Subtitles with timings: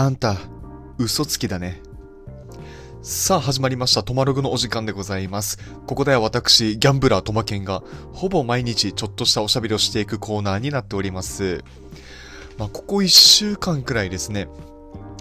[0.00, 0.38] あんた、
[0.96, 1.82] 嘘つきだね。
[3.02, 5.58] さあ始まりました、トマログのお時間でございます。
[5.86, 7.82] ここでは私、ギャンブラートマケンが、
[8.14, 11.62] ほぼ毎日ちょっとしたおしゃべりをしていくコーナーになっております。
[12.56, 14.48] まあ、ここ1週間くらいですね、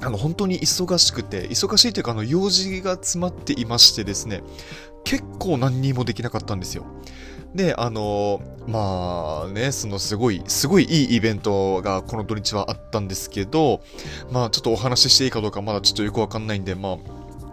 [0.02, 4.43] あの、本当に忙しくて、忙しいというか、あの、用事が詰まっていましてですね、
[5.04, 6.86] 結構何にもできなかったんですよ。
[7.56, 13.82] で、あのまあね、そのすごい、すごいいいイベントがこの土日はあったんですけど、
[14.32, 16.98] まあちょっとお話ししていいかどうかまだちょっとよくわかんないんで、まあ、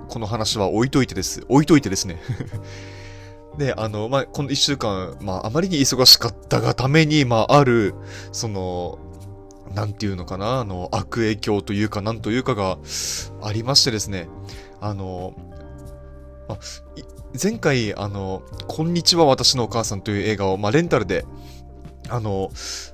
[0.08, 1.44] この話は置いといてです。
[1.48, 2.20] 置いといてですね。
[3.58, 7.94] で、あの、まあ、この一週間、まあ、あまりに忙しかったがために、まあ、ある、
[8.32, 8.98] その、
[9.74, 12.78] なんていうのかな、あの、悪影響というか、なんというかが
[13.42, 14.28] ありましてですね、
[14.80, 15.34] あの、
[16.48, 16.58] あ、
[17.40, 21.24] 前回、あの、こんにちは私のお母さんという映画を、まあ、レンタルで、
[22.08, 22.50] あの、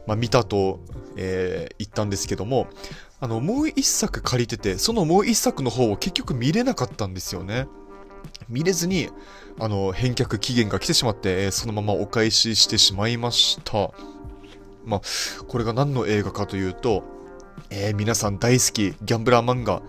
[0.06, 0.80] まあ、見たと、
[1.16, 2.68] えー、言ったんですけども、
[3.20, 7.66] あの、もう一作借りてて、そのもう一作の方を結局見れなかったんですよね。
[8.48, 9.10] 見れずに、
[9.60, 13.90] あの、返却期限が来てしまって、そのままお返ししてしまいました。
[14.84, 15.00] まあ、
[15.46, 17.04] これが何の映画かというと、
[17.70, 19.82] えー皆さん大好き、ギャンブラー漫画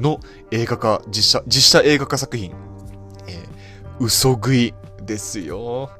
[0.00, 2.52] の映画化、実写、実写映画化作品、
[4.00, 5.90] 嘘食いですよ。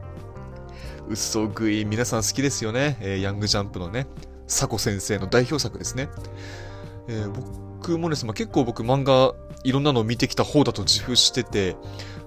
[1.08, 2.96] 嘘食い、皆さん好きですよね。
[3.00, 4.06] えーヤングジャンプのね、
[4.46, 6.08] 佐古先生の代表作ですね。
[7.08, 11.76] えー僕もですね、まあ、結構僕漫画いろんなのを見てきた方だと自負してて、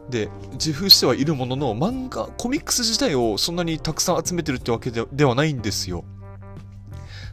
[0.09, 6.03] で、自負してはいるものの、漫画、コミックス自体をそんなにたくさん集めてるってわけではないんですよ。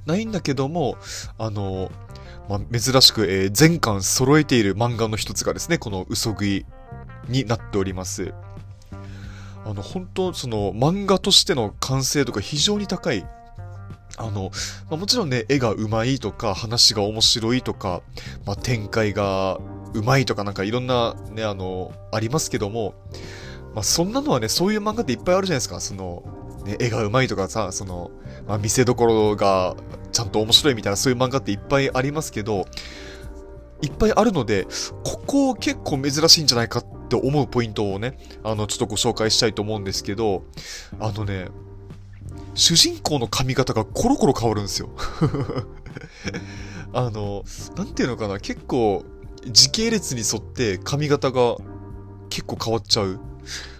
[0.04, 0.96] ないんだけども、
[1.38, 1.90] あの、
[2.48, 6.66] まあ、珍しく、えー全巻揃えている漫画の一つがですね、この嘘食い
[7.28, 8.32] になっております。
[9.64, 13.26] あの、本当その、漫画としての完成度が非常に高い。
[14.16, 14.50] あの、
[14.90, 18.02] まあ、もちろんね、絵が上手いとか、話が面白いとか、
[18.46, 19.58] まあ、展開が
[19.94, 22.94] 上手いとか、なんかいろんなね、あの、ありますけども、
[23.74, 25.80] まあ、そんなのはね、そういう漫画っていっぱいあるじゃないですか。
[25.80, 26.22] その、
[26.64, 28.10] ね、絵が上手いとかさ、その、
[28.46, 29.76] まあ、見せどころが
[30.12, 32.66] ちゃんと面白いみたいな、そういう漫画っていっぱいありますけど、
[33.82, 34.66] いっぱいあるので、
[35.04, 40.44] ここ結構珍しいんじゃないかって思うポイントをね、あの、ちょっとご紹介したいと思うんですけど、
[40.98, 41.48] あのね、
[42.54, 44.90] 主人公の髪型がコロコロ変わるんですよ。
[46.92, 47.44] あの、
[47.76, 49.04] なんていうのかな、結構、
[49.46, 51.56] 時系列に沿って髪型が
[52.28, 53.20] 結構変わっちゃう。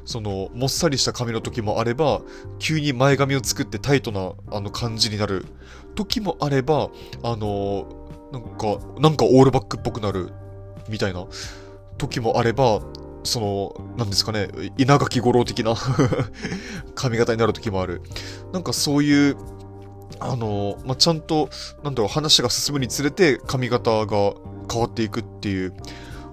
[0.04, 2.22] その、もっさりした髪の時もあれば、
[2.58, 5.44] 急に前髪を作ってタイトな、あの、感じになる
[5.94, 6.90] 時もあれば、
[7.22, 7.97] あの、
[8.32, 10.32] なんか、なんかオールバックっぽくなる、
[10.88, 11.26] みたいな
[11.96, 12.80] 時もあれば、
[13.24, 15.74] その、なんですかね、稲垣吾郎的な
[16.94, 18.02] 髪型になる時もある。
[18.52, 19.36] なんかそういう、
[20.20, 21.48] あの、まあ、ちゃんと、
[21.82, 24.34] なんだろう、話が進むにつれて髪型が
[24.70, 25.74] 変わっていくっていう。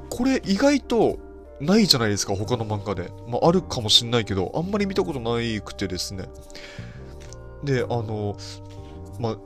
[0.10, 1.18] これ意外と
[1.60, 3.12] ないじゃないですか、他の漫画で。
[3.28, 6.26] まあ、あるかもしんないけど、あんまり見たことないくてですね。
[7.64, 8.36] で、あの、
[9.20, 9.38] まあ、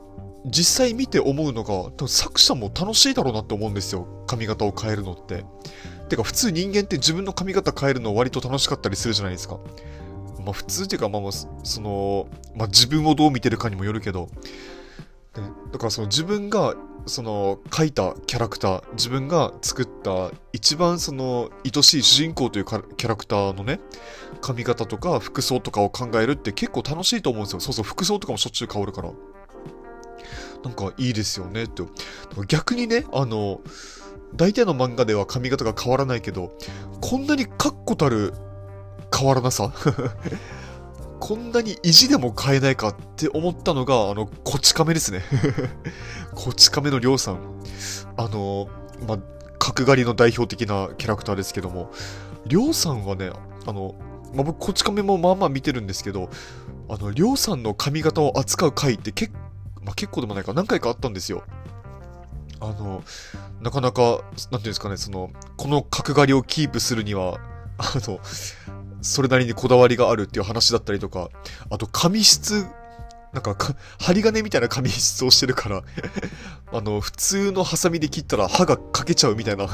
[0.46, 4.06] 実際見て思うのが、多分作者も楽しいだろうなって思うんですよ。
[4.26, 5.44] 髪型を変えるのって。
[6.08, 9.58] てか、普通人間って自分の髪型変えるの割と楽しかったりするじゃないですか。
[10.44, 14.28] まあ、普通っていうか、まあ、まあその、まあ、自分をどう見てるかにもよるけど、
[15.34, 15.42] で
[15.72, 16.74] だからその自分が、
[17.06, 23.80] その、描いたキャラクター、自分が作った一番その、愛しい主人公というキャラクターのね、
[24.40, 27.60] 髪型とか服装とかを考えるって結構楽しいと思うんですよ。
[27.60, 29.12] そうそう、服装とかもしょっちゅう変わるから。
[30.64, 31.82] なんかいいですよねって。
[32.48, 33.60] 逆にね、あの、
[34.34, 36.52] 大体の漫画では髪型が変わらないけど、
[37.00, 38.34] こんなに確固たる
[39.16, 39.72] 変わらなさ
[41.18, 45.22] こんなに意地でも変えないかって思ったのが、あの、こち亀ですね。
[46.34, 47.38] こち亀のりょうさん。
[48.16, 48.68] あの、
[49.06, 49.18] まあ、
[49.58, 51.90] 角刈りの代表的なキャラクターですけども、
[52.46, 53.30] りょうさんはね、
[53.66, 53.94] あの、
[54.34, 56.30] まあ、僕、こち亀もまあまあ見てるんですけど、
[56.88, 59.32] あの、りょうさんの髪型を扱う回って結
[59.84, 61.42] まあ、結構でもないか、何回かあったんですよ。
[62.60, 63.02] あの、
[63.60, 67.38] なかなか、なんていうんですかね、その、この角刈りをキープするには、
[67.78, 68.20] あの、
[69.02, 71.30] それなりにこだわりがあるっていう話だったりとか、
[71.70, 72.66] あと髪質、
[73.32, 73.56] なんか、
[74.00, 75.82] 針金みたいな髪質をしてるから、
[76.72, 79.68] あの、普通のハサミで切ったら歯が欠けちゃうみたいな、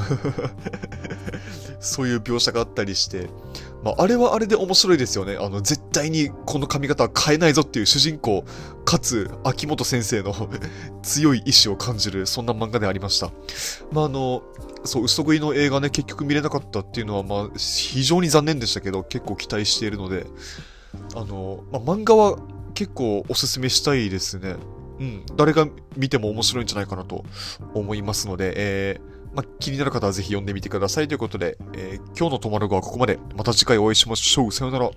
[1.81, 3.29] そういう描写があったりして、
[3.87, 5.37] まあ、あれはあれで面白いですよね。
[5.41, 8.45] あの、絶対にこの髪型は変えないぞっていう主人公、
[8.85, 10.35] かつ、秋元先生の
[11.05, 13.31] 強い意志を感じる、そんな漫画でありました。
[13.93, 14.43] まあ、あの、
[14.83, 20.27] そう、嘘食いの映画ね、結局見れなかったっていうのは、まあ、非常に残念でしたけど、結構期待しているので、
[21.15, 22.39] あの、まあ、漫画は
[22.75, 24.57] 結構おすすめしたいですね。
[24.99, 27.25] うん、誰が見ても面白いんじゃないかなと
[27.73, 33.19] 思いますので、えー、まあ、気になる方はぜひ読んでみてくださいということで、えー、今日のトマログはここまで。
[33.37, 34.51] また次回お会いしましょう。
[34.51, 34.91] さよなら。